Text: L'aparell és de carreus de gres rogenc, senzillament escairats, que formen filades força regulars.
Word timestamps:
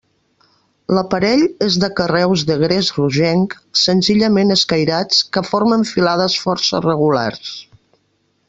L'aparell 0.97 1.43
és 1.65 1.75
de 1.83 1.89
carreus 1.99 2.45
de 2.51 2.55
gres 2.63 2.89
rogenc, 2.97 3.55
senzillament 3.83 4.57
escairats, 4.59 5.23
que 5.37 5.47
formen 5.53 5.89
filades 5.95 6.39
força 6.47 6.85
regulars. 6.91 7.55